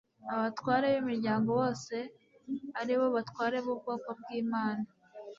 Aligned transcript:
abatware 0.33 0.87
b 0.93 0.95
imiryango 1.03 1.49
bose 1.59 1.95
ari 2.79 2.93
bo 2.99 3.07
batware 3.15 3.57
bubwoko 3.65 4.09
bw 4.19 4.25
'imana 4.41 4.85